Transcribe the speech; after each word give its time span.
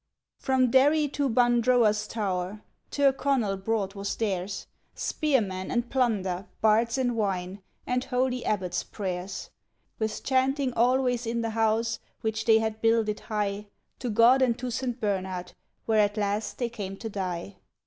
From 0.39 0.71
Derry 0.71 1.07
to 1.09 1.29
Bundrowas 1.29 2.07
Tower, 2.07 2.63
Tirconnell 2.89 3.57
broad 3.57 3.93
was 3.93 4.15
theirs; 4.15 4.65
Spearmen 4.95 5.69
and 5.69 5.91
plunder, 5.91 6.47
bards 6.59 6.97
and 6.97 7.15
wine, 7.15 7.61
and 7.85 8.03
holy 8.05 8.43
abbot's 8.43 8.81
prayers; 8.81 9.51
With 9.99 10.23
chanting 10.23 10.73
always 10.73 11.27
in 11.27 11.41
the 11.41 11.51
house 11.51 11.99
which 12.21 12.45
they 12.45 12.57
had 12.57 12.81
builded 12.81 13.19
high 13.19 13.67
To 13.99 14.09
God 14.09 14.41
and 14.41 14.57
to 14.57 14.71
Saint 14.71 14.99
Bernard, 14.99 15.53
where 15.85 15.99
at 15.99 16.17
last 16.17 16.57
they 16.57 16.69
came 16.69 16.97
to 16.97 17.07
die. 17.07 17.57